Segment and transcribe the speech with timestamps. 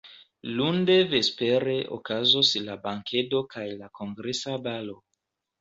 [0.59, 4.99] Lunde vespere okazos la bankedo kaj la kongresa balo.